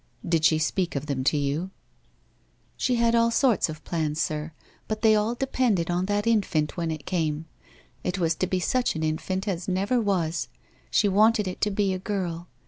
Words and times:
Did 0.27 0.45
she 0.45 0.57
speak 0.57 0.95
of 0.95 1.05
them 1.05 1.23
to 1.25 1.37
vou 1.37 1.59
':'1 1.61 1.71
She 2.75 2.95
had 2.95 3.13
all 3.13 3.29
sorts 3.29 3.69
of 3.69 3.83
plans, 3.83 4.19
sir, 4.19 4.51
but 4.87 5.03
they 5.03 5.15
all 5.15 5.35
depended 5.35 5.91
on 5.91 6.07
that 6.07 6.25
infant 6.25 6.75
when 6.75 6.89
it 6.89 7.05
came. 7.05 7.45
It 8.03 8.17
was 8.17 8.33
to 8.37 8.47
be 8.47 8.59
such 8.59 8.95
an 8.95 9.03
infant 9.03 9.47
as 9.47 9.67
never 9.67 10.01
was! 10.01 10.47
She 10.89 11.07
wanted 11.07 11.47
it 11.47 11.61
to 11.61 11.69
be 11.69 11.93
a 11.93 11.99
girl. 11.99 12.47